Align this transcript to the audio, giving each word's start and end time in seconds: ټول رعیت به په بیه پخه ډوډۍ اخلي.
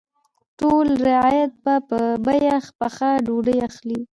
ټول 0.59 0.87
رعیت 1.07 1.51
به 1.63 1.75
په 1.89 1.99
بیه 2.25 2.57
پخه 2.79 3.09
ډوډۍ 3.25 3.57
اخلي. 3.67 3.99